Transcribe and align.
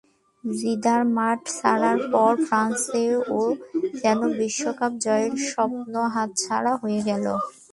Zidane 0.43 1.01
মাঠ 1.17 1.39
ছাড়ার 1.57 1.99
পর 2.13 2.31
ফ্রান্সেরও 2.47 3.41
যেন 4.01 4.19
বিশ্বকাপ 4.39 4.91
জয়ের 5.05 5.33
স্বপ্ন 5.49 5.93
হাতছাড়া 6.15 6.73
হয়ে 6.81 7.01
গেল। 7.09 7.25